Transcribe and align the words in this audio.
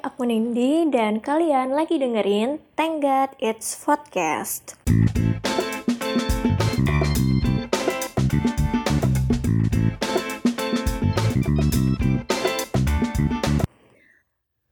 aku 0.00 0.24
Nindi 0.24 0.88
dan 0.88 1.20
kalian 1.20 1.76
lagi 1.76 2.00
dengerin 2.00 2.56
Thank 2.72 3.04
It's 3.36 3.76
Podcast. 3.76 4.80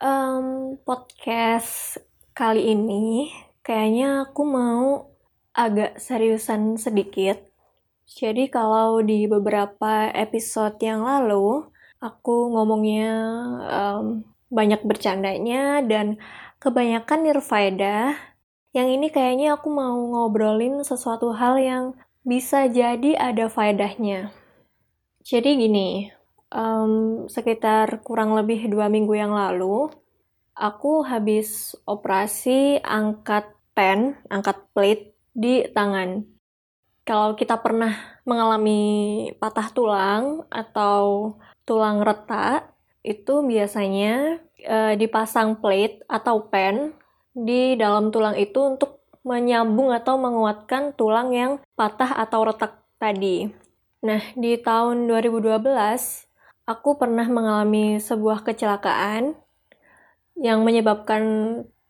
Um, 0.00 0.80
podcast 0.88 2.00
kali 2.32 2.72
ini 2.72 3.28
kayaknya 3.60 4.24
aku 4.24 4.42
mau 4.48 5.12
agak 5.52 6.00
seriusan 6.00 6.80
sedikit. 6.80 7.36
Jadi 8.08 8.48
kalau 8.48 9.04
di 9.04 9.28
beberapa 9.28 10.08
episode 10.08 10.80
yang 10.80 11.04
lalu 11.04 11.68
aku 12.00 12.56
ngomongnya 12.56 13.12
um, 13.68 14.24
banyak 14.48 14.80
bercandanya 14.84 15.84
dan 15.84 16.20
kebanyakan 16.60 17.28
nirfaedah. 17.28 18.16
Yang 18.76 18.88
ini 19.00 19.06
kayaknya 19.08 19.56
aku 19.56 19.68
mau 19.72 19.96
ngobrolin 19.96 20.84
sesuatu 20.84 21.32
hal 21.32 21.56
yang 21.60 21.84
bisa 22.24 22.68
jadi 22.68 23.16
ada 23.16 23.48
faedahnya. 23.48 24.32
Jadi 25.24 25.50
gini, 25.60 26.08
um, 26.52 27.24
sekitar 27.28 28.00
kurang 28.04 28.36
lebih 28.36 28.68
dua 28.68 28.88
minggu 28.92 29.16
yang 29.16 29.32
lalu, 29.32 29.88
aku 30.56 31.04
habis 31.04 31.76
operasi 31.84 32.80
angkat 32.84 33.48
pen, 33.72 34.16
angkat 34.28 34.60
plate 34.72 35.16
di 35.32 35.64
tangan. 35.70 36.24
Kalau 37.08 37.32
kita 37.36 37.56
pernah 37.64 38.20
mengalami 38.28 39.32
patah 39.40 39.72
tulang 39.72 40.44
atau 40.52 41.36
tulang 41.64 42.04
retak, 42.04 42.77
itu 43.02 43.44
biasanya 43.46 44.42
e, 44.58 44.98
dipasang 44.98 45.58
plate 45.62 46.02
atau 46.10 46.46
pen 46.50 46.92
di 47.32 47.78
dalam 47.78 48.10
tulang 48.10 48.34
itu 48.34 48.58
untuk 48.58 48.98
menyambung 49.22 49.94
atau 49.94 50.18
menguatkan 50.18 50.96
tulang 50.96 51.30
yang 51.34 51.52
patah 51.78 52.16
atau 52.18 52.48
retak 52.48 52.80
tadi. 52.96 53.46
Nah, 54.02 54.22
di 54.34 54.58
tahun 54.58 55.10
2012 55.10 55.58
aku 56.66 56.90
pernah 56.98 57.26
mengalami 57.26 57.98
sebuah 57.98 58.46
kecelakaan 58.46 59.34
yang 60.38 60.62
menyebabkan 60.62 61.22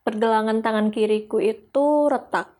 pergelangan 0.03 0.65
tangan 0.65 0.89
kiriku 0.89 1.37
itu 1.39 2.09
retak. 2.09 2.57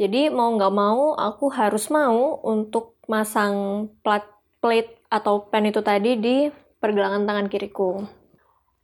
Jadi 0.00 0.32
mau 0.32 0.48
nggak 0.56 0.72
mau 0.72 1.12
aku 1.12 1.52
harus 1.52 1.92
mau 1.92 2.40
untuk 2.40 2.96
masang 3.04 3.86
plat 4.00 4.24
plate 4.64 4.96
atau 5.12 5.44
pen 5.50 5.68
itu 5.68 5.84
tadi 5.84 6.16
di 6.16 6.48
pergelangan 6.80 7.28
tangan 7.28 7.46
kiriku. 7.52 8.08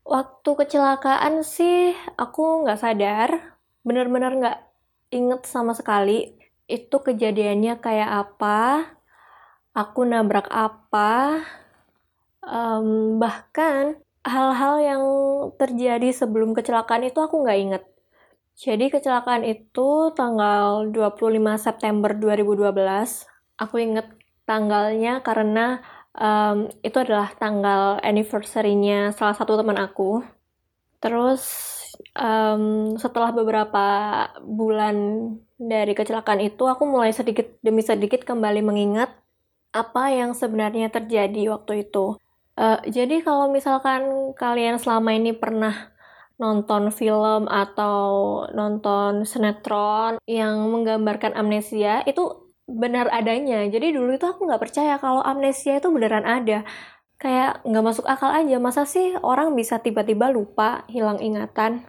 Waktu 0.07 0.51
kecelakaan 0.55 1.43
sih 1.43 1.97
aku 2.15 2.63
nggak 2.63 2.79
sadar, 2.79 3.59
bener-bener 3.83 4.33
nggak 4.39 4.59
inget 5.11 5.43
sama 5.49 5.75
sekali 5.75 6.39
itu 6.71 6.97
kejadiannya 7.03 7.79
kayak 7.83 8.11
apa, 8.31 8.87
aku 9.75 10.07
nabrak 10.07 10.47
apa, 10.53 11.43
um, 12.43 13.19
bahkan 13.19 13.99
hal-hal 14.27 14.75
yang 14.83 15.03
terjadi 15.59 16.11
sebelum 16.11 16.55
kecelakaan 16.55 17.07
itu 17.07 17.19
aku 17.23 17.43
nggak 17.43 17.59
inget. 17.59 17.85
Jadi 18.57 18.89
kecelakaan 18.89 19.45
itu 19.45 20.11
tanggal 20.17 20.89
25 20.91 21.61
September 21.61 22.11
2012. 22.17 23.29
Aku 23.61 23.77
inget 23.79 24.09
tanggalnya 24.49 25.21
karena 25.21 25.85
um, 26.17 26.73
itu 26.81 26.97
adalah 26.97 27.33
tanggal 27.37 28.01
anniversary-nya 28.01 29.13
salah 29.15 29.37
satu 29.37 29.61
teman 29.61 29.77
aku. 29.77 30.25
Terus 30.99 31.45
um, 32.17 32.97
setelah 32.97 33.31
beberapa 33.31 33.87
bulan 34.43 34.97
dari 35.57 35.93
kecelakaan 35.93 36.41
itu, 36.45 36.65
aku 36.69 36.89
mulai 36.89 37.13
sedikit 37.13 37.61
demi 37.61 37.85
sedikit 37.85 38.25
kembali 38.25 38.61
mengingat 38.65 39.13
apa 39.73 40.09
yang 40.13 40.33
sebenarnya 40.33 40.89
terjadi 40.89 41.53
waktu 41.53 41.89
itu. 41.89 42.17
Uh, 42.57 42.81
jadi 42.89 43.21
kalau 43.21 43.53
misalkan 43.53 44.33
kalian 44.33 44.81
selama 44.81 45.13
ini 45.13 45.37
pernah 45.37 45.93
nonton 46.41 46.89
film 46.93 47.49
atau 47.49 48.45
nonton 48.53 49.25
sinetron 49.29 50.21
yang 50.25 50.65
menggambarkan 50.73 51.37
amnesia, 51.37 52.01
itu 52.09 52.46
benar 52.67 53.07
adanya. 53.15 53.65
Jadi 53.71 53.95
dulu 53.95 54.19
itu 54.19 54.27
aku 54.27 54.47
nggak 54.47 54.63
percaya 54.63 54.99
kalau 54.99 55.23
amnesia 55.23 55.79
itu 55.79 55.89
beneran 55.91 56.27
ada. 56.27 56.67
Kayak 57.17 57.65
nggak 57.65 57.85
masuk 57.87 58.07
akal 58.07 58.31
aja. 58.35 58.59
Masa 58.61 58.85
sih 58.85 59.17
orang 59.23 59.55
bisa 59.57 59.81
tiba-tiba 59.81 60.29
lupa, 60.29 60.85
hilang 60.91 61.23
ingatan? 61.23 61.87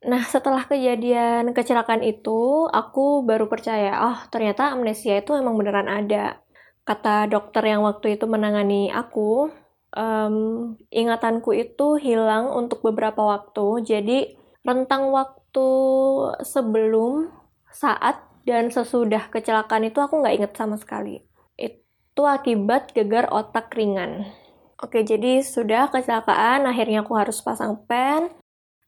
Nah, 0.00 0.24
setelah 0.24 0.64
kejadian 0.64 1.52
kecelakaan 1.52 2.00
itu, 2.00 2.64
aku 2.72 3.20
baru 3.20 3.52
percaya, 3.52 3.92
oh 4.08 4.18
ternyata 4.32 4.72
amnesia 4.72 5.20
itu 5.20 5.36
emang 5.36 5.60
beneran 5.60 5.92
ada. 5.92 6.40
Kata 6.88 7.28
dokter 7.28 7.60
yang 7.68 7.84
waktu 7.84 8.16
itu 8.16 8.24
menangani 8.24 8.88
aku, 8.88 9.52
um, 9.92 10.36
ingatanku 10.88 11.52
itu 11.52 12.00
hilang 12.00 12.48
untuk 12.48 12.80
beberapa 12.80 13.20
waktu. 13.20 13.84
Jadi, 13.84 14.18
rentang 14.64 15.12
waktu 15.12 15.68
sebelum, 16.48 17.28
saat, 17.68 18.24
dan 18.44 18.72
sesudah 18.72 19.28
kecelakaan 19.28 19.88
itu 19.88 20.00
aku 20.00 20.20
nggak 20.20 20.34
inget 20.36 20.52
sama 20.56 20.76
sekali. 20.80 21.20
Itu 21.56 22.24
akibat 22.24 22.96
gegar 22.96 23.28
otak 23.30 23.72
ringan. 23.76 24.28
Oke, 24.80 25.04
jadi 25.04 25.44
sudah 25.44 25.92
kecelakaan, 25.92 26.64
akhirnya 26.64 27.04
aku 27.04 27.12
harus 27.12 27.44
pasang 27.44 27.84
pen. 27.84 28.32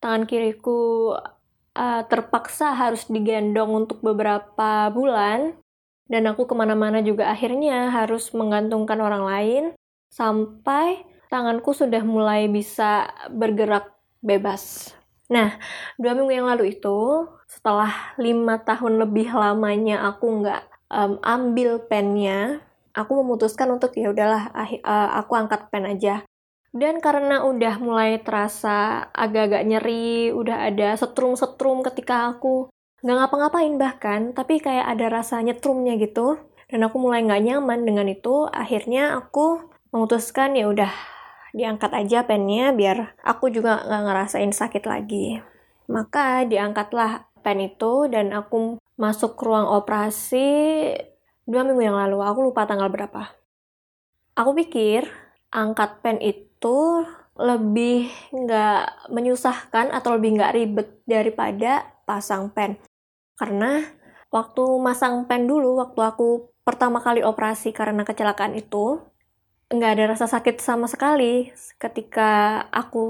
Tangan 0.01 0.25
kiriku 0.25 1.13
uh, 1.77 2.03
terpaksa 2.09 2.73
harus 2.73 3.05
digendong 3.13 3.85
untuk 3.85 4.01
beberapa 4.01 4.89
bulan. 4.89 5.53
Dan 6.09 6.29
aku 6.29 6.49
ke 6.49 6.55
mana-mana 6.57 7.05
juga 7.05 7.29
akhirnya 7.29 7.93
harus 7.93 8.33
menggantungkan 8.33 8.99
orang 9.05 9.25
lain. 9.29 9.65
Sampai 10.09 11.05
tanganku 11.29 11.77
sudah 11.77 12.01
mulai 12.05 12.49
bisa 12.49 13.13
bergerak 13.29 13.93
bebas. 14.25 14.93
Nah, 15.33 15.57
dua 15.97 16.13
minggu 16.13 16.33
yang 16.33 16.49
lalu 16.49 16.77
itu, 16.77 17.29
setelah 17.53 18.17
lima 18.17 18.65
tahun 18.65 18.97
lebih 18.97 19.29
lamanya 19.37 20.09
aku 20.09 20.41
nggak 20.41 20.63
um, 20.89 21.21
ambil 21.21 21.85
pennya, 21.85 22.65
aku 22.97 23.21
memutuskan 23.21 23.69
untuk 23.69 23.93
ya 23.93 24.09
udahlah, 24.09 24.49
uh, 24.57 25.11
aku 25.21 25.37
angkat 25.37 25.69
pen 25.69 25.85
aja. 25.85 26.25
Dan 26.73 27.05
karena 27.05 27.45
udah 27.45 27.77
mulai 27.85 28.17
terasa 28.25 29.05
agak-agak 29.13 29.69
nyeri, 29.69 30.33
udah 30.33 30.73
ada 30.73 30.97
setrum-setrum 30.97 31.85
ketika 31.85 32.33
aku 32.33 32.73
nggak 33.05 33.17
ngapa-ngapain 33.21 33.77
bahkan, 33.77 34.21
tapi 34.33 34.57
kayak 34.57 34.89
ada 34.89 35.13
rasa 35.13 35.45
nyetrumnya 35.45 36.01
gitu. 36.01 36.41
Dan 36.73 36.89
aku 36.89 36.97
mulai 36.97 37.21
nggak 37.21 37.45
nyaman 37.45 37.85
dengan 37.85 38.09
itu, 38.09 38.49
akhirnya 38.49 39.21
aku 39.21 39.61
memutuskan 39.93 40.57
ya 40.57 40.73
udah 40.73 40.89
diangkat 41.53 41.93
aja 41.93 42.25
pennya 42.25 42.73
biar 42.73 43.13
aku 43.21 43.53
juga 43.53 43.85
nggak 43.85 44.03
ngerasain 44.09 44.53
sakit 44.57 44.89
lagi. 44.89 45.45
Maka 45.93 46.49
diangkatlah 46.49 47.32
pen 47.43 47.59
itu 47.61 48.07
dan 48.07 48.31
aku 48.33 48.79
masuk 48.97 49.37
ruang 49.43 49.67
operasi 49.67 50.47
dua 51.45 51.63
minggu 51.67 51.83
yang 51.83 51.99
lalu. 51.99 52.23
Aku 52.23 52.41
lupa 52.47 52.65
tanggal 52.65 52.89
berapa. 52.89 53.35
Aku 54.39 54.57
pikir 54.57 55.11
angkat 55.53 56.01
pen 56.01 56.23
itu 56.23 57.05
lebih 57.37 58.13
nggak 58.33 59.13
menyusahkan 59.13 59.93
atau 59.93 60.17
lebih 60.17 60.41
nggak 60.41 60.55
ribet 60.57 60.89
daripada 61.05 61.85
pasang 62.05 62.53
pen. 62.53 62.79
Karena 63.37 63.83
waktu 64.29 64.65
masang 64.81 65.25
pen 65.29 65.49
dulu, 65.49 65.81
waktu 65.81 66.01
aku 66.01 66.29
pertama 66.63 67.03
kali 67.03 67.25
operasi 67.25 67.75
karena 67.75 68.07
kecelakaan 68.07 68.55
itu, 68.55 69.01
nggak 69.73 69.93
ada 69.97 70.05
rasa 70.13 70.27
sakit 70.29 70.61
sama 70.61 70.85
sekali 70.85 71.49
ketika 71.81 72.63
aku 72.69 73.05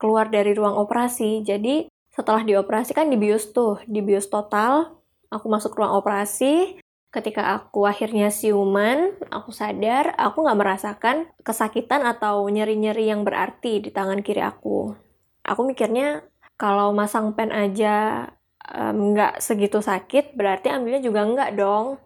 keluar 0.00 0.32
dari 0.32 0.56
ruang 0.56 0.80
operasi. 0.80 1.44
Jadi 1.44 1.86
setelah 2.16 2.40
dioperasi 2.40 2.96
kan 2.96 3.12
dibius 3.12 3.52
tuh, 3.52 3.76
dibius 3.84 4.32
total. 4.32 4.96
Aku 5.28 5.52
masuk 5.52 5.76
ruang 5.76 6.00
operasi. 6.00 6.80
Ketika 7.12 7.52
aku 7.52 7.84
akhirnya 7.84 8.32
siuman, 8.32 9.12
aku 9.28 9.52
sadar 9.52 10.16
aku 10.16 10.44
nggak 10.44 10.58
merasakan 10.58 11.28
kesakitan 11.44 12.08
atau 12.08 12.48
nyeri-nyeri 12.48 13.12
yang 13.12 13.20
berarti 13.20 13.84
di 13.84 13.92
tangan 13.92 14.24
kiri 14.24 14.40
aku. 14.40 14.96
Aku 15.44 15.60
mikirnya 15.68 16.24
kalau 16.56 16.96
masang 16.96 17.36
pen 17.36 17.52
aja 17.52 18.26
nggak 18.72 19.34
um, 19.36 19.42
segitu 19.44 19.84
sakit, 19.84 20.34
berarti 20.34 20.72
ambilnya 20.72 21.04
juga 21.04 21.20
nggak 21.22 21.52
dong. 21.52 22.00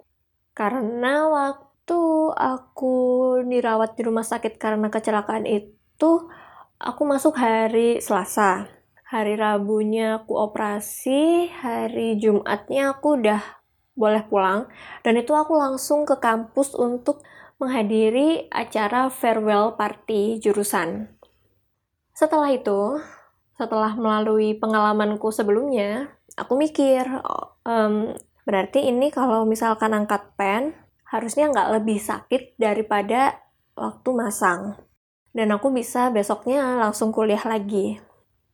Karena 0.53 1.31
waktu 1.31 2.03
aku 2.35 2.97
dirawat 3.47 3.95
di 3.95 4.03
rumah 4.05 4.27
sakit 4.27 4.59
karena 4.59 4.91
kecelakaan 4.91 5.47
itu, 5.47 6.11
aku 6.83 7.03
masuk 7.06 7.39
hari 7.39 8.03
Selasa. 8.03 8.80
Hari 9.11 9.35
Rabunya 9.35 10.23
aku 10.23 10.39
operasi, 10.39 11.51
hari 11.51 12.15
Jumatnya 12.23 12.95
aku 12.95 13.19
udah 13.19 13.43
boleh 13.99 14.23
pulang. 14.31 14.71
Dan 15.03 15.19
itu 15.19 15.35
aku 15.35 15.59
langsung 15.59 16.07
ke 16.07 16.15
kampus 16.23 16.79
untuk 16.79 17.27
menghadiri 17.59 18.47
acara 18.55 19.11
farewell 19.11 19.75
party 19.75 20.39
jurusan. 20.39 21.11
Setelah 22.15 22.55
itu, 22.55 23.03
setelah 23.59 23.99
melalui 23.99 24.55
pengalamanku 24.55 25.35
sebelumnya, 25.35 26.15
aku 26.39 26.55
mikir, 26.55 27.03
um, 27.67 28.15
berarti 28.47 28.95
ini 28.95 29.11
kalau 29.11 29.43
misalkan 29.43 29.91
angkat 29.91 30.39
pen, 30.39 30.71
harusnya 31.11 31.51
nggak 31.51 31.83
lebih 31.83 31.99
sakit 31.99 32.55
daripada 32.63 33.43
waktu 33.75 34.06
masang. 34.15 34.79
Dan 35.35 35.51
aku 35.51 35.75
bisa 35.75 36.15
besoknya 36.15 36.79
langsung 36.79 37.11
kuliah 37.11 37.43
lagi. 37.43 37.99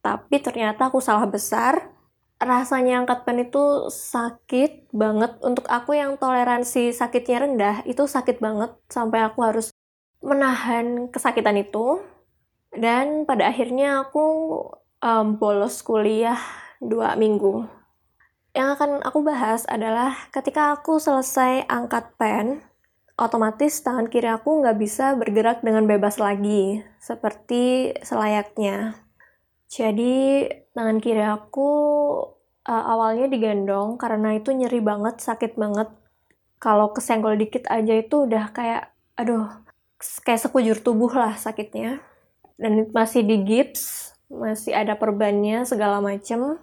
Tapi 0.07 0.39
ternyata 0.39 0.87
aku 0.87 1.03
salah 1.03 1.27
besar, 1.27 1.91
rasanya 2.39 3.03
angkat 3.03 3.27
pen 3.27 3.43
itu 3.43 3.91
sakit 3.91 4.95
banget. 4.95 5.35
Untuk 5.43 5.67
aku 5.67 5.99
yang 5.99 6.15
toleransi 6.15 6.95
sakitnya 6.95 7.43
rendah, 7.43 7.77
itu 7.91 8.07
sakit 8.07 8.39
banget 8.39 8.71
sampai 8.87 9.27
aku 9.27 9.43
harus 9.43 9.75
menahan 10.23 11.11
kesakitan 11.11 11.59
itu. 11.59 11.99
Dan 12.71 13.27
pada 13.27 13.51
akhirnya 13.51 14.07
aku 14.07 14.27
um, 15.03 15.43
bolos 15.43 15.83
kuliah 15.83 16.39
dua 16.79 17.19
minggu. 17.19 17.67
Yang 18.55 18.79
akan 18.79 18.91
aku 19.03 19.27
bahas 19.27 19.67
adalah 19.67 20.15
ketika 20.31 20.71
aku 20.79 21.03
selesai 21.03 21.67
angkat 21.67 22.15
pen, 22.15 22.63
otomatis 23.19 23.83
tangan 23.83 24.07
kiri 24.07 24.31
aku 24.31 24.63
nggak 24.63 24.79
bisa 24.79 25.19
bergerak 25.19 25.67
dengan 25.67 25.91
bebas 25.91 26.23
lagi, 26.23 26.87
seperti 27.03 27.91
selayaknya. 28.07 29.06
Jadi 29.67 30.47
tangan 30.73 30.99
kiri 31.03 31.27
aku 31.27 31.71
uh, 32.67 32.85
awalnya 32.87 33.27
digendong 33.27 33.99
karena 33.99 34.39
itu 34.39 34.55
nyeri 34.55 34.81
banget, 34.83 35.19
sakit 35.19 35.59
banget. 35.59 35.91
Kalau 36.57 36.91
kesenggol 36.95 37.37
dikit 37.37 37.69
aja 37.69 37.95
itu 37.99 38.25
udah 38.25 38.51
kayak, 38.55 38.95
aduh, 39.19 39.51
kayak 40.25 40.41
sekujur 40.41 40.79
tubuh 40.81 41.13
lah 41.13 41.37
sakitnya. 41.37 42.01
Dan 42.57 42.89
masih 42.95 43.21
di 43.27 43.45
gips, 43.45 44.17
masih 44.33 44.73
ada 44.73 44.97
perbannya 44.97 45.69
segala 45.69 46.01
macem 46.01 46.57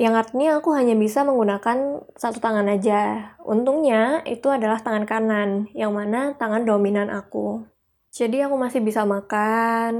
yang 0.00 0.16
artinya 0.16 0.62
aku 0.62 0.72
hanya 0.72 0.94
bisa 0.96 1.26
menggunakan 1.28 2.00
satu 2.16 2.40
tangan 2.40 2.72
aja. 2.72 3.34
Untungnya 3.42 4.24
itu 4.24 4.48
adalah 4.48 4.80
tangan 4.80 5.04
kanan, 5.04 5.68
yang 5.76 5.92
mana 5.92 6.32
tangan 6.40 6.64
dominan 6.64 7.10
aku. 7.10 7.68
Jadi 8.08 8.42
aku 8.42 8.56
masih 8.56 8.80
bisa 8.80 9.04
makan, 9.04 9.92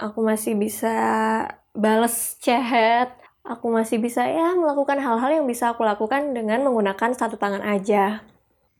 aku 0.00 0.18
masih 0.24 0.56
bisa 0.58 0.96
bales 1.72 2.36
chat, 2.38 3.16
aku 3.42 3.66
masih 3.72 3.98
bisa 3.98 4.28
ya 4.28 4.54
melakukan 4.54 5.00
hal-hal 5.00 5.42
yang 5.42 5.46
bisa 5.48 5.72
aku 5.72 5.82
lakukan 5.82 6.36
dengan 6.36 6.62
menggunakan 6.62 7.16
satu 7.16 7.40
tangan 7.40 7.64
aja. 7.64 8.22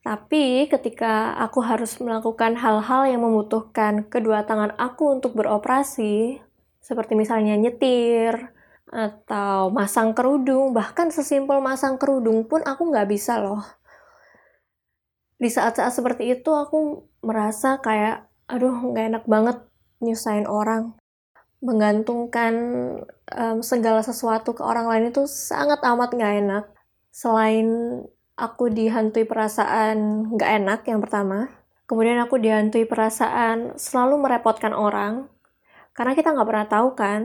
Tapi 0.03 0.67
ketika 0.67 1.39
aku 1.39 1.63
harus 1.63 1.97
melakukan 2.03 2.59
hal-hal 2.59 3.07
yang 3.07 3.23
membutuhkan 3.23 4.11
kedua 4.11 4.43
tangan 4.43 4.75
aku 4.75 5.15
untuk 5.15 5.39
beroperasi, 5.39 6.43
seperti 6.83 7.15
misalnya 7.15 7.55
nyetir, 7.55 8.51
atau 8.93 9.73
masang 9.73 10.13
kerudung, 10.13 10.77
bahkan 10.77 11.09
sesimpel 11.09 11.65
masang 11.65 11.97
kerudung 11.97 12.45
pun 12.45 12.61
aku 12.67 12.93
nggak 12.93 13.09
bisa 13.09 13.41
loh. 13.41 13.65
Di 15.41 15.49
saat-saat 15.49 15.97
seperti 15.97 16.35
itu 16.35 16.51
aku 16.53 17.09
merasa 17.25 17.81
kayak, 17.81 18.29
aduh 18.51 18.75
nggak 18.93 19.07
enak 19.17 19.25
banget 19.25 19.57
nyusahin 20.03 20.45
orang. 20.51 20.99
Menggantungkan 21.63 22.55
um, 23.31 23.59
segala 23.63 24.03
sesuatu 24.03 24.51
ke 24.51 24.67
orang 24.67 24.91
lain 24.91 25.15
itu 25.15 25.31
sangat 25.31 25.79
amat 25.87 26.11
nggak 26.11 26.35
enak. 26.43 26.65
Selain 27.15 27.69
aku 28.35 28.67
dihantui 28.67 29.23
perasaan 29.23 30.27
nggak 30.35 30.51
enak 30.59 30.81
yang 30.91 30.99
pertama, 30.99 31.47
kemudian 31.87 32.19
aku 32.19 32.43
dihantui 32.43 32.83
perasaan 32.83 33.79
selalu 33.79 34.19
merepotkan 34.19 34.75
orang, 34.75 35.31
karena 35.95 36.19
kita 36.19 36.35
nggak 36.35 36.49
pernah 36.49 36.67
tahu 36.67 36.89
kan, 36.99 37.21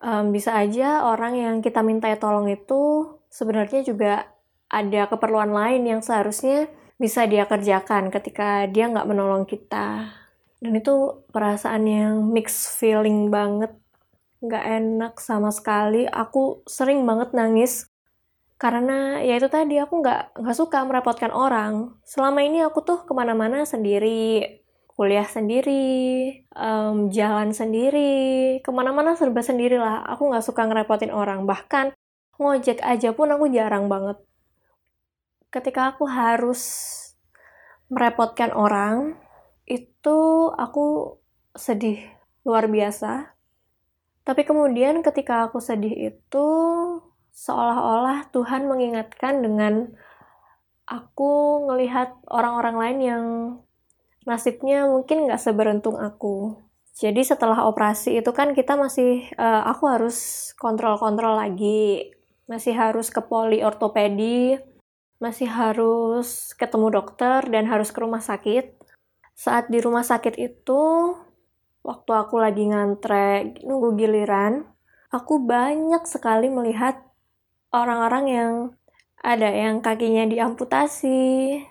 um, 0.00 0.32
bisa 0.32 0.56
aja 0.56 1.04
orang 1.04 1.36
yang 1.36 1.54
kita 1.60 1.84
minta 1.84 2.08
tolong 2.16 2.48
itu 2.48 3.12
sebenarnya 3.28 3.82
juga 3.84 4.30
ada 4.72 5.10
keperluan 5.10 5.52
lain 5.52 5.84
yang 5.84 6.00
seharusnya 6.00 6.70
bisa 6.96 7.26
dia 7.26 7.44
kerjakan 7.50 8.08
ketika 8.08 8.64
dia 8.70 8.88
nggak 8.88 9.04
menolong 9.10 9.44
kita. 9.44 10.16
Dan 10.62 10.78
itu 10.78 11.26
perasaan 11.34 11.82
yang 11.90 12.14
mix 12.30 12.78
feeling 12.78 13.26
banget, 13.34 13.74
nggak 14.42 14.64
enak 14.82 15.14
sama 15.22 15.54
sekali. 15.54 16.04
Aku 16.10 16.66
sering 16.66 17.06
banget 17.06 17.32
nangis 17.32 17.86
karena 18.62 19.18
ya 19.26 19.42
itu 19.42 19.50
tadi 19.50 19.74
aku 19.82 20.02
nggak 20.02 20.38
nggak 20.38 20.56
suka 20.58 20.86
merepotkan 20.86 21.34
orang. 21.34 21.98
Selama 22.06 22.46
ini 22.46 22.62
aku 22.62 22.82
tuh 22.86 23.02
ke 23.02 23.10
mana-mana 23.10 23.66
sendiri, 23.66 24.62
kuliah 24.94 25.26
sendiri, 25.26 26.46
um, 26.54 27.10
jalan 27.10 27.50
sendiri, 27.50 28.62
ke 28.62 28.70
mana-mana 28.70 29.18
serba 29.18 29.42
sendiri 29.42 29.82
lah. 29.82 30.06
Aku 30.14 30.30
nggak 30.30 30.46
suka 30.46 30.62
ngerepotin 30.70 31.10
orang. 31.10 31.42
Bahkan 31.42 31.90
ngojek 32.38 32.78
aja 32.86 33.10
pun 33.10 33.34
aku 33.34 33.50
jarang 33.50 33.90
banget. 33.90 34.22
Ketika 35.50 35.94
aku 35.94 36.06
harus 36.06 36.62
merepotkan 37.90 38.54
orang, 38.54 39.18
itu 39.66 40.48
aku 40.54 41.18
sedih 41.58 41.98
luar 42.46 42.70
biasa. 42.70 43.34
Tapi 44.22 44.46
kemudian 44.46 45.02
ketika 45.02 45.50
aku 45.50 45.58
sedih 45.58 46.14
itu, 46.14 46.48
seolah-olah 47.34 48.30
Tuhan 48.30 48.70
mengingatkan 48.70 49.42
dengan 49.42 49.90
aku 50.86 51.64
ngelihat 51.66 52.14
orang-orang 52.30 52.76
lain 52.78 52.98
yang 53.00 53.24
nasibnya 54.22 54.86
mungkin 54.86 55.26
nggak 55.26 55.42
seberuntung 55.42 55.98
aku. 55.98 56.54
Jadi 56.92 57.24
setelah 57.24 57.66
operasi 57.66 58.20
itu 58.20 58.30
kan 58.36 58.52
kita 58.52 58.76
masih, 58.76 59.26
uh, 59.40 59.64
aku 59.66 59.88
harus 59.88 60.50
kontrol-kontrol 60.60 61.40
lagi, 61.40 62.12
masih 62.46 62.76
harus 62.76 63.08
ke 63.08 63.24
poli 63.24 63.64
ortopedi, 63.64 64.60
masih 65.16 65.48
harus 65.48 66.52
ketemu 66.54 67.00
dokter 67.00 67.40
dan 67.48 67.64
harus 67.64 67.88
ke 67.90 67.98
rumah 67.98 68.20
sakit. 68.20 68.76
Saat 69.32 69.72
di 69.72 69.80
rumah 69.80 70.04
sakit 70.04 70.36
itu, 70.36 70.82
waktu 71.82 72.10
aku 72.14 72.38
lagi 72.38 72.70
ngantre 72.70 73.58
nunggu 73.66 73.98
giliran, 73.98 74.66
aku 75.10 75.42
banyak 75.42 76.06
sekali 76.06 76.48
melihat 76.48 76.98
orang-orang 77.74 78.24
yang 78.30 78.52
ada 79.22 79.50
yang 79.50 79.78
kakinya 79.82 80.26
diamputasi, 80.26 81.62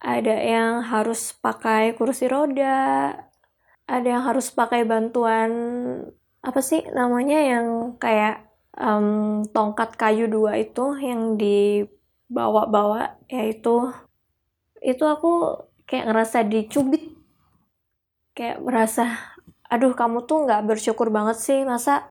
ada 0.00 0.36
yang 0.40 0.84
harus 0.84 1.32
pakai 1.36 1.96
kursi 1.96 2.28
roda, 2.28 3.16
ada 3.88 4.06
yang 4.06 4.24
harus 4.24 4.52
pakai 4.52 4.84
bantuan 4.84 5.50
apa 6.40 6.60
sih 6.64 6.80
namanya 6.96 7.36
yang 7.36 7.66
kayak 8.00 8.48
um, 8.80 9.44
tongkat 9.52 9.92
kayu 10.00 10.24
dua 10.24 10.56
itu 10.56 10.96
yang 10.96 11.36
dibawa-bawa 11.36 13.20
yaitu 13.28 13.92
itu 14.80 15.04
aku 15.04 15.60
kayak 15.84 16.08
ngerasa 16.08 16.48
dicubit 16.48 17.12
kayak 18.32 18.64
merasa 18.64 19.36
aduh 19.70 19.94
kamu 19.94 20.26
tuh 20.26 20.44
nggak 20.44 20.66
bersyukur 20.66 21.08
banget 21.14 21.38
sih 21.38 21.62
masa 21.62 22.10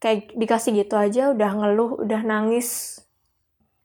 kayak 0.00 0.32
dikasih 0.34 0.72
gitu 0.80 0.96
aja 0.96 1.30
udah 1.30 1.50
ngeluh 1.52 2.00
udah 2.00 2.20
nangis 2.24 3.00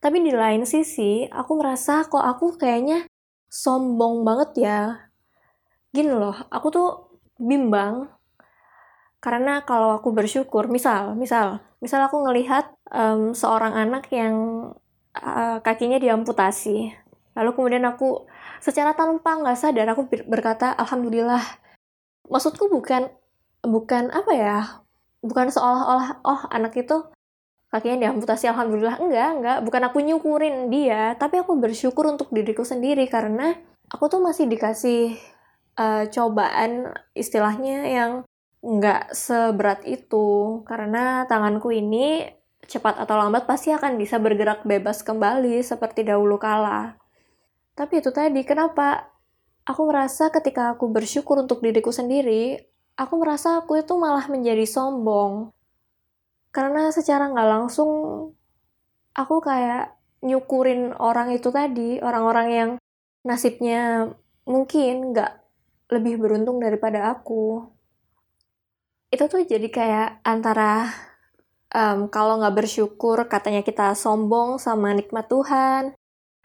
tapi 0.01 0.17
di 0.23 0.33
lain 0.33 0.65
sisi 0.65 1.29
aku 1.29 1.61
merasa 1.61 2.01
kok 2.09 2.25
aku 2.25 2.57
kayaknya 2.57 3.05
sombong 3.51 4.23
banget 4.23 4.49
ya. 4.63 4.79
Gini 5.91 6.09
loh, 6.09 6.33
aku 6.47 6.67
tuh 6.71 6.89
bimbang 7.35 8.07
karena 9.21 9.61
kalau 9.67 9.93
aku 9.93 10.09
bersyukur, 10.15 10.65
misal, 10.71 11.13
misal, 11.13 11.61
misal 11.83 12.01
aku 12.07 12.25
ngelihat 12.25 12.73
um, 12.89 13.37
seorang 13.37 13.77
anak 13.77 14.09
yang 14.09 14.33
uh, 15.13 15.61
kakinya 15.61 16.01
diamputasi, 16.01 16.89
lalu 17.37 17.49
kemudian 17.53 17.85
aku 17.85 18.25
secara 18.57 18.97
tanpa 18.97 19.37
nggak 19.37 19.59
sadar 19.59 19.93
aku 19.93 20.09
berkata 20.25 20.73
alhamdulillah. 20.73 21.60
Maksudku 22.27 22.69
bukan 22.69 23.09
bukan 23.61 24.09
apa 24.13 24.31
ya, 24.33 24.57
bukan 25.21 25.53
seolah-olah 25.53 26.21
oh 26.25 26.41
anak 26.49 26.77
itu 26.77 27.05
kakinya 27.71 28.09
diamputasi 28.09 28.51
alhamdulillah. 28.51 28.99
Enggak 28.99 29.29
enggak. 29.39 29.57
Bukan 29.63 29.81
aku 29.87 29.97
nyukurin 30.03 30.69
dia 30.69 31.15
tapi 31.15 31.39
aku 31.41 31.57
bersyukur 31.57 32.05
untuk 32.09 32.29
diriku 32.29 32.67
sendiri 32.67 33.07
karena 33.07 33.55
aku 33.89 34.11
tuh 34.11 34.21
masih 34.23 34.47
dikasih 34.47 35.15
uh, 35.79 36.05
cobaan 36.11 36.91
istilahnya 37.15 37.87
yang 37.87 38.11
enggak 38.61 39.11
seberat 39.15 39.83
itu. 39.87 40.61
Karena 40.67 41.25
tanganku 41.25 41.73
ini 41.73 42.27
cepat 42.71 43.01
atau 43.03 43.19
lambat 43.19 43.49
pasti 43.49 43.73
akan 43.73 43.97
bisa 43.99 44.21
bergerak 44.21 44.63
bebas 44.63 45.03
kembali 45.03 45.59
seperti 45.65 46.07
dahulu 46.07 46.37
kala. 46.39 46.95
Tapi 47.75 47.99
itu 47.99 48.13
tadi 48.13 48.45
kenapa 48.45 49.11
aku 49.65 49.81
merasa 49.89 50.29
ketika 50.33 50.73
aku 50.73 50.89
bersyukur 50.89 51.41
untuk 51.41 51.61
diriku 51.61 51.93
sendiri 51.93 52.61
aku 52.97 53.13
merasa 53.17 53.61
aku 53.61 53.79
itu 53.81 53.93
malah 53.97 54.25
menjadi 54.29 54.65
sombong 54.67 55.53
karena 56.51 56.91
secara 56.91 57.31
nggak 57.31 57.49
langsung 57.49 57.91
aku 59.15 59.35
kayak 59.39 59.95
nyukurin 60.21 60.93
orang 60.97 61.33
itu 61.33 61.49
tadi 61.49 61.97
orang-orang 62.03 62.47
yang 62.51 62.69
nasibnya 63.25 64.11
mungkin 64.45 65.13
nggak 65.13 65.31
lebih 65.91 66.21
beruntung 66.21 66.61
daripada 66.61 67.11
aku 67.13 67.65
itu 69.11 69.23
tuh 69.27 69.43
jadi 69.43 69.67
kayak 69.67 70.09
antara 70.23 70.87
um, 71.75 72.07
kalau 72.07 72.39
nggak 72.39 72.63
bersyukur 72.63 73.27
katanya 73.27 73.63
kita 73.63 73.91
sombong 73.91 74.55
sama 74.55 74.95
nikmat 74.95 75.27
Tuhan. 75.27 75.91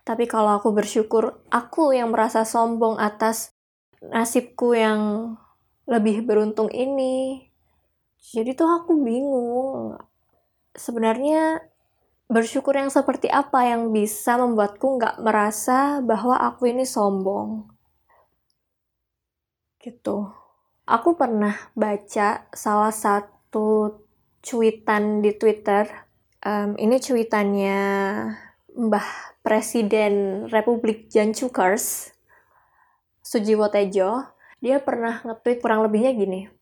Tapi 0.06 0.30
kalau 0.30 0.62
aku 0.62 0.70
bersyukur, 0.70 1.42
aku 1.50 1.90
yang 1.90 2.14
merasa 2.14 2.46
sombong 2.46 2.94
atas 3.02 3.50
nasibku 3.98 4.70
yang 4.78 5.34
lebih 5.90 6.22
beruntung 6.22 6.70
ini. 6.70 7.50
Jadi 8.22 8.54
tuh 8.54 8.70
aku 8.70 8.94
bingung. 9.02 9.98
Sebenarnya 10.78 11.58
bersyukur 12.30 12.78
yang 12.78 12.86
seperti 12.86 13.26
apa 13.26 13.66
yang 13.66 13.90
bisa 13.90 14.38
membuatku 14.38 14.86
nggak 14.94 15.18
merasa 15.26 15.98
bahwa 15.98 16.38
aku 16.38 16.70
ini 16.70 16.86
sombong. 16.86 17.66
Gitu. 19.82 20.30
Aku 20.86 21.18
pernah 21.18 21.58
baca 21.74 22.46
salah 22.54 22.94
satu 22.94 23.98
cuitan 24.38 25.18
di 25.18 25.34
Twitter. 25.34 26.06
Um, 26.46 26.78
ini 26.78 27.02
cuitannya 27.02 27.82
Mbah 28.76 29.40
Presiden 29.40 30.44
Republik 30.52 31.08
Jancukers, 31.08 32.12
Sujiwo 33.24 33.72
Tejo. 33.72 34.28
Dia 34.60 34.84
pernah 34.84 35.24
nge-tweet 35.24 35.64
kurang 35.64 35.80
lebihnya 35.80 36.12
gini. 36.12 36.52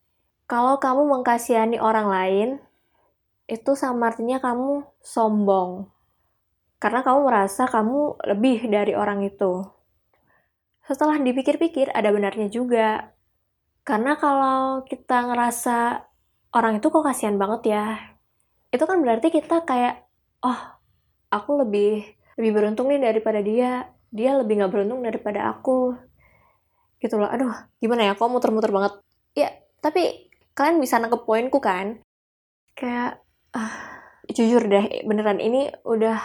Kalau 0.46 0.78
kamu 0.78 1.10
mengkasihani 1.10 1.82
orang 1.82 2.06
lain, 2.06 2.48
itu 3.50 3.74
sama 3.74 4.14
artinya 4.14 4.38
kamu 4.38 4.86
sombong. 5.02 5.90
Karena 6.78 7.02
kamu 7.02 7.18
merasa 7.26 7.66
kamu 7.66 8.22
lebih 8.30 8.62
dari 8.70 8.94
orang 8.94 9.26
itu. 9.26 9.66
Setelah 10.86 11.18
dipikir-pikir, 11.18 11.90
ada 11.90 12.14
benarnya 12.14 12.46
juga. 12.46 13.10
Karena 13.82 14.14
kalau 14.14 14.86
kita 14.86 15.34
ngerasa 15.34 16.06
orang 16.54 16.78
itu 16.78 16.86
kok 16.94 17.02
kasihan 17.02 17.34
banget 17.34 17.74
ya, 17.74 17.86
itu 18.70 18.86
kan 18.86 19.02
berarti 19.02 19.34
kita 19.34 19.66
kayak, 19.66 20.06
oh, 20.46 20.73
aku 21.34 21.66
lebih 21.66 22.06
lebih 22.38 22.50
beruntung 22.54 22.90
nih 22.90 23.02
daripada 23.02 23.42
dia, 23.42 23.90
dia 24.10 24.34
lebih 24.38 24.62
gak 24.62 24.72
beruntung 24.74 25.02
daripada 25.02 25.50
aku. 25.54 25.94
Gitu 26.98 27.14
loh, 27.18 27.30
aduh, 27.30 27.54
gimana 27.78 28.10
ya, 28.10 28.12
kok 28.18 28.30
muter-muter 28.30 28.74
banget. 28.74 28.98
Ya, 29.38 29.50
tapi 29.78 30.30
kalian 30.54 30.82
bisa 30.82 30.98
nangkep 30.98 31.22
poinku 31.26 31.62
kan? 31.62 32.02
Kayak, 32.74 33.22
uh, 33.54 33.94
jujur 34.30 34.64
deh 34.64 35.04
beneran 35.04 35.38
ini 35.38 35.68
udah 35.84 36.16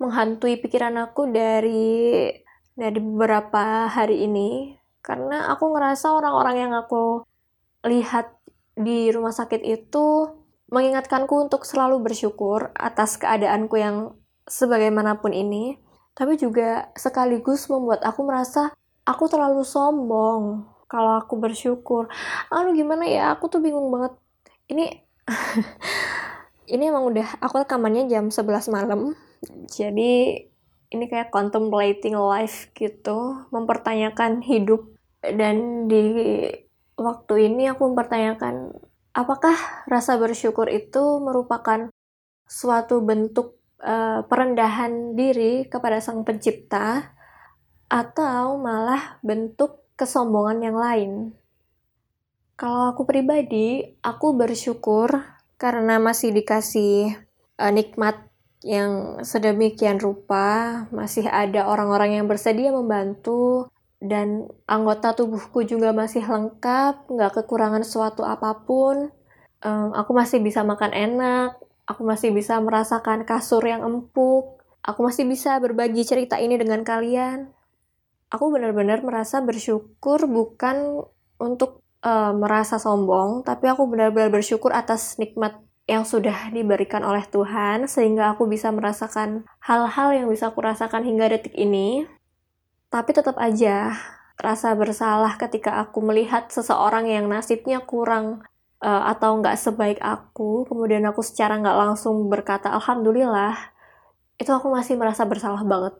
menghantui 0.00 0.56
pikiran 0.58 0.96
aku 0.98 1.28
dari 1.28 2.32
dari 2.72 2.98
beberapa 2.98 3.86
hari 3.86 4.24
ini 4.24 4.72
karena 5.04 5.52
aku 5.52 5.76
ngerasa 5.76 6.16
orang-orang 6.16 6.56
yang 6.56 6.72
aku 6.72 7.26
lihat 7.84 8.32
di 8.72 9.12
rumah 9.12 9.34
sakit 9.34 9.60
itu 9.60 10.32
mengingatkanku 10.72 11.36
untuk 11.36 11.68
selalu 11.68 12.00
bersyukur 12.00 12.72
atas 12.72 13.20
keadaanku 13.20 13.76
yang 13.76 14.16
sebagaimanapun 14.46 15.30
ini 15.34 15.78
tapi 16.12 16.36
juga 16.36 16.92
sekaligus 16.92 17.66
membuat 17.72 18.04
aku 18.04 18.20
merasa 18.26 18.72
aku 19.08 19.26
terlalu 19.28 19.64
sombong. 19.64 20.68
Kalau 20.90 21.16
aku 21.16 21.40
bersyukur 21.40 22.12
aduh 22.52 22.76
gimana 22.76 23.08
ya? 23.08 23.32
Aku 23.32 23.48
tuh 23.48 23.64
bingung 23.64 23.88
banget. 23.88 24.12
Ini 24.68 24.84
ini 26.74 26.82
emang 26.88 27.08
udah 27.08 27.40
aku 27.40 27.64
rekamannya 27.64 28.06
jam 28.12 28.28
11 28.28 28.68
malam. 28.68 29.16
Jadi 29.72 30.44
ini 30.92 31.04
kayak 31.08 31.32
contemplating 31.32 32.14
life 32.14 32.68
gitu 32.76 33.48
mempertanyakan 33.48 34.44
hidup. 34.44 34.84
Dan 35.22 35.86
di 35.88 36.02
waktu 36.98 37.48
ini 37.48 37.72
aku 37.72 37.88
mempertanyakan 37.88 38.74
apakah 39.16 39.56
rasa 39.88 40.20
bersyukur 40.20 40.68
itu 40.68 41.20
merupakan 41.24 41.88
suatu 42.44 43.00
bentuk 43.00 43.61
uh, 43.82 44.24
perendahan 44.24 45.18
diri 45.18 45.66
kepada 45.66 45.98
sang 45.98 46.22
pencipta 46.24 47.12
atau 47.92 48.56
malah 48.56 49.20
bentuk 49.20 49.84
kesombongan 49.98 50.58
yang 50.64 50.78
lain 50.78 51.12
kalau 52.62 52.94
aku 52.94 53.02
pribadi 53.02 53.82
aku 54.06 54.38
bersyukur 54.38 55.10
karena 55.58 55.98
masih 55.98 56.30
dikasih 56.30 57.18
uh, 57.58 57.72
nikmat 57.74 58.30
yang 58.62 59.18
sedemikian 59.26 59.98
rupa, 59.98 60.86
masih 60.94 61.26
ada 61.26 61.66
orang-orang 61.66 62.22
yang 62.22 62.30
bersedia 62.30 62.70
membantu, 62.70 63.66
dan 63.98 64.46
anggota 64.70 65.14
tubuhku 65.18 65.66
juga 65.66 65.90
masih 65.90 66.22
lengkap, 66.22 67.10
nggak 67.10 67.42
kekurangan 67.42 67.82
suatu 67.82 68.22
apa 68.22 68.62
pun. 68.62 69.10
Um, 69.62 69.90
aku 69.94 70.14
masih 70.14 70.38
bisa 70.38 70.62
makan 70.62 70.94
enak, 70.94 71.58
aku 71.86 72.02
masih 72.06 72.30
bisa 72.30 72.58
merasakan 72.62 73.26
kasur 73.26 73.62
yang 73.62 73.82
empuk, 73.82 74.62
aku 74.82 75.00
masih 75.06 75.26
bisa 75.26 75.58
berbagi 75.58 76.02
cerita 76.06 76.38
ini 76.38 76.58
dengan 76.58 76.86
kalian. 76.86 77.50
Aku 78.32 78.48
benar-benar 78.48 79.04
merasa 79.04 79.44
bersyukur 79.44 80.24
bukan 80.24 81.04
untuk 81.36 81.84
uh, 82.00 82.32
merasa 82.32 82.80
sombong, 82.80 83.44
tapi 83.44 83.68
aku 83.68 83.84
benar-benar 83.84 84.32
bersyukur 84.32 84.72
atas 84.72 85.20
nikmat 85.20 85.60
yang 85.90 86.06
sudah 86.06 86.48
diberikan 86.54 87.02
oleh 87.02 87.26
Tuhan, 87.28 87.90
sehingga 87.90 88.32
aku 88.32 88.48
bisa 88.48 88.70
merasakan 88.70 89.44
hal-hal 89.60 90.14
yang 90.14 90.26
bisa 90.30 90.48
aku 90.54 90.62
rasakan 90.62 91.04
hingga 91.04 91.28
detik 91.28 91.52
ini. 91.58 92.06
Tapi 92.88 93.10
tetap 93.12 93.36
aja, 93.36 93.92
rasa 94.40 94.72
bersalah 94.78 95.36
ketika 95.36 95.82
aku 95.82 96.00
melihat 96.00 96.48
seseorang 96.48 97.10
yang 97.10 97.28
nasibnya 97.28 97.82
kurang 97.82 98.46
uh, 98.82 99.02
atau 99.14 99.38
nggak 99.38 99.56
sebaik 99.56 99.98
aku, 100.02 100.66
kemudian 100.66 101.06
aku 101.06 101.22
secara 101.22 101.56
nggak 101.62 101.78
langsung 101.78 102.26
berkata 102.26 102.74
Alhamdulillah, 102.74 103.54
itu 104.36 104.50
aku 104.50 104.68
masih 104.74 104.98
merasa 104.98 105.22
bersalah 105.22 105.62
banget. 105.62 105.94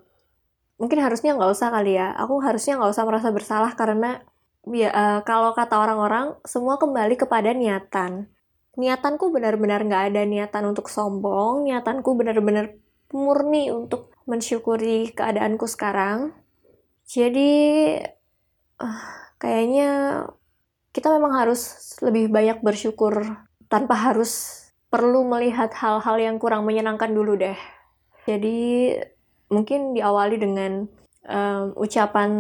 Mungkin 0.83 0.99
harusnya 0.99 1.39
nggak 1.39 1.53
usah 1.55 1.71
kali 1.71 1.95
ya, 1.95 2.11
aku 2.19 2.43
harusnya 2.43 2.77
nggak 2.77 2.91
usah 2.91 3.05
merasa 3.07 3.29
bersalah 3.31 3.73
karena 3.79 4.27
ya, 4.67 4.91
uh, 4.91 5.21
kalau 5.23 5.55
kata 5.55 5.79
orang-orang, 5.79 6.35
semua 6.43 6.77
kembali 6.77 7.15
kepada 7.15 7.55
niatan. 7.55 8.27
Niatanku 8.75 9.31
benar-benar 9.31 9.87
nggak 9.87 10.05
ada 10.13 10.23
niatan 10.27 10.65
untuk 10.67 10.91
sombong, 10.91 11.71
niatanku 11.71 12.19
benar-benar 12.19 12.75
murni 13.15 13.71
untuk 13.71 14.11
mensyukuri 14.27 15.15
keadaanku 15.15 15.69
sekarang. 15.71 16.35
Jadi, 17.07 17.95
uh, 18.81 19.07
kayaknya 19.37 19.91
kita 20.93 21.09
memang 21.09 21.33
harus 21.35 21.93
lebih 22.05 22.29
banyak 22.29 22.61
bersyukur 22.61 23.25
tanpa 23.73 23.97
harus 23.97 24.63
perlu 24.93 25.25
melihat 25.25 25.73
hal-hal 25.73 26.21
yang 26.21 26.37
kurang 26.37 26.69
menyenangkan 26.69 27.09
dulu 27.09 27.41
deh. 27.41 27.57
Jadi, 28.29 28.93
mungkin 29.49 29.97
diawali 29.97 30.37
dengan 30.37 30.85
um, 31.25 31.73
ucapan 31.81 32.31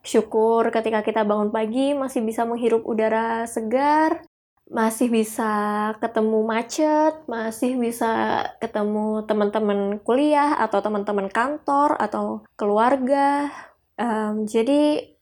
syukur 0.00 0.72
ketika 0.72 1.04
kita 1.04 1.22
bangun 1.28 1.52
pagi 1.52 1.92
masih 1.92 2.24
bisa 2.24 2.48
menghirup 2.48 2.82
udara 2.88 3.44
segar, 3.44 4.24
masih 4.64 5.12
bisa 5.12 5.52
ketemu 6.00 6.40
macet, 6.40 7.14
masih 7.28 7.76
bisa 7.76 8.42
ketemu 8.64 9.28
teman-teman 9.28 10.00
kuliah 10.00 10.56
atau 10.56 10.80
teman-teman 10.80 11.28
kantor 11.28 12.00
atau 12.00 12.48
keluarga. 12.56 13.52
Um, 14.00 14.48
jadi 14.48 15.13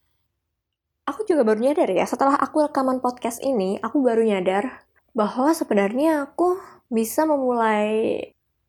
aku 1.03 1.27
juga 1.27 1.43
baru 1.43 1.59
nyadar 1.59 1.89
ya 1.91 2.05
setelah 2.07 2.35
aku 2.39 2.67
rekaman 2.67 3.03
podcast 3.03 3.39
ini, 3.43 3.79
aku 3.79 4.03
baru 4.03 4.23
nyadar 4.23 4.83
bahwa 5.13 5.53
sebenarnya 5.53 6.31
aku 6.31 6.57
bisa 6.89 7.23
memulai 7.27 8.19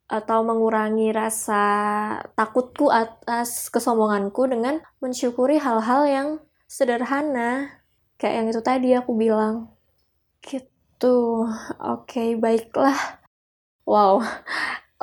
atau 0.05 0.45
mengurangi 0.45 1.11
rasa 1.11 1.63
takutku 2.37 2.93
atas 2.93 3.73
kesombonganku 3.73 4.45
dengan 4.45 4.85
mensyukuri 5.01 5.57
hal-hal 5.57 6.03
yang 6.05 6.29
sederhana. 6.69 7.81
Kayak 8.21 8.35
yang 8.37 8.47
itu 8.53 8.61
tadi 8.61 8.89
aku 8.93 9.13
bilang. 9.17 9.73
Gitu. 10.45 11.49
Oke 11.81 12.05
okay, 12.05 12.29
baiklah. 12.37 13.25
Wow 13.89 14.21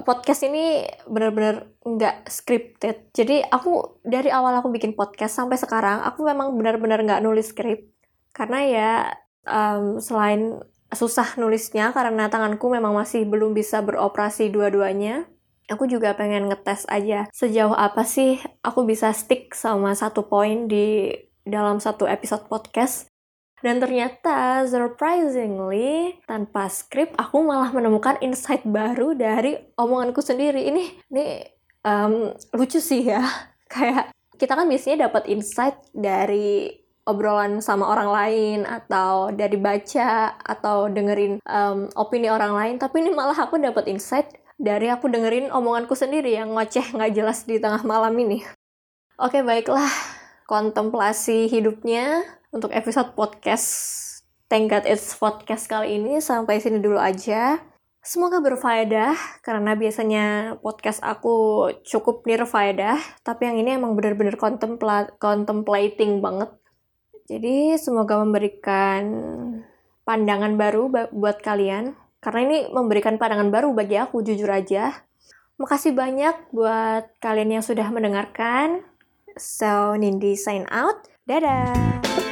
podcast 0.03 0.45
ini 0.45 0.85
benar-benar 1.07 1.69
nggak 1.81 2.27
scripted 2.29 3.09
jadi 3.13 3.47
aku 3.47 4.01
dari 4.05 4.29
awal 4.29 4.57
aku 4.59 4.69
bikin 4.73 4.93
podcast 4.93 5.37
sampai 5.37 5.57
sekarang 5.57 6.03
aku 6.05 6.25
memang 6.27 6.53
benar-benar 6.57 7.01
nggak 7.03 7.23
nulis 7.23 7.53
skrip 7.53 7.91
karena 8.31 8.59
ya 8.63 8.91
um, 9.47 9.99
selain 9.99 10.61
susah 10.91 11.39
nulisnya 11.39 11.95
karena 11.95 12.27
tanganku 12.27 12.67
memang 12.67 12.91
masih 12.91 13.23
belum 13.23 13.55
bisa 13.55 13.79
beroperasi 13.79 14.51
dua-duanya. 14.51 15.27
Aku 15.71 15.87
juga 15.87 16.11
pengen 16.19 16.51
ngetes 16.51 16.83
aja 16.91 17.31
sejauh 17.31 17.71
apa 17.71 18.03
sih 18.03 18.43
aku 18.59 18.83
bisa 18.83 19.15
stick 19.15 19.55
sama 19.55 19.95
satu 19.95 20.27
poin 20.27 20.67
di 20.67 21.15
dalam 21.47 21.79
satu 21.79 22.03
episode 22.11 22.43
podcast. 22.51 23.10
Dan 23.61 23.77
ternyata 23.77 24.65
surprisingly 24.65 26.17
tanpa 26.25 26.65
skrip 26.67 27.13
aku 27.17 27.45
malah 27.45 27.69
menemukan 27.69 28.17
insight 28.25 28.65
baru 28.65 29.13
dari 29.13 29.57
omonganku 29.77 30.21
sendiri. 30.21 30.65
Ini 30.65 30.83
ini 31.13 31.25
um, 31.85 32.33
lucu 32.57 32.81
sih 32.81 33.05
ya. 33.05 33.21
Kayak 33.73 34.11
kita 34.41 34.57
kan 34.57 34.65
biasanya 34.65 35.07
dapat 35.07 35.29
insight 35.29 35.77
dari 35.93 36.81
obrolan 37.05 37.61
sama 37.61 37.89
orang 37.89 38.09
lain 38.09 38.59
atau 38.65 39.33
dari 39.33 39.57
baca 39.57 40.37
atau 40.37 40.85
dengerin 40.89 41.41
um, 41.45 41.89
opini 41.97 42.29
orang 42.29 42.53
lain 42.53 42.75
tapi 42.77 43.01
ini 43.01 43.09
malah 43.09 43.37
aku 43.37 43.57
dapat 43.57 43.89
insight 43.89 44.29
dari 44.61 44.85
aku 44.93 45.09
dengerin 45.09 45.49
omonganku 45.49 45.97
sendiri 45.97 46.37
yang 46.37 46.53
ngoceh 46.53 46.93
nggak 46.93 47.13
jelas 47.17 47.49
di 47.49 47.57
tengah 47.57 47.81
malam 47.81 48.13
ini 48.21 48.45
oke 49.17 49.41
baiklah 49.41 49.89
kontemplasi 50.45 51.49
hidupnya 51.49 52.21
untuk 52.51 52.71
episode 52.75 53.15
podcast 53.15 53.67
Thank 54.51 54.75
God 54.75 54.83
It's 54.83 55.15
Podcast 55.15 55.71
kali 55.71 55.95
ini 55.95 56.19
sampai 56.19 56.59
sini 56.59 56.83
dulu 56.83 56.99
aja 56.99 57.63
Semoga 58.01 58.41
berfaedah, 58.41 59.13
karena 59.45 59.77
biasanya 59.77 60.57
podcast 60.57 61.05
aku 61.05 61.69
cukup 61.85 62.25
nirfaedah, 62.25 62.97
tapi 63.21 63.45
yang 63.45 63.61
ini 63.61 63.77
emang 63.77 63.93
bener-bener 63.93 64.33
contemplating 65.21 66.17
banget. 66.17 66.49
Jadi 67.29 67.77
semoga 67.77 68.17
memberikan 68.17 69.05
pandangan 70.01 70.57
baru 70.57 70.89
buat 71.13 71.45
kalian, 71.45 71.93
karena 72.25 72.39
ini 72.41 72.57
memberikan 72.73 73.21
pandangan 73.21 73.53
baru 73.53 73.69
bagi 73.77 74.01
aku, 74.01 74.25
jujur 74.25 74.49
aja. 74.49 75.05
Makasih 75.61 75.93
banyak 75.93 76.49
buat 76.49 77.05
kalian 77.21 77.61
yang 77.61 77.63
sudah 77.63 77.85
mendengarkan. 77.93 78.81
So, 79.37 79.93
Nindi 79.93 80.33
sign 80.33 80.65
out. 80.73 81.05
Dadah! 81.29 82.30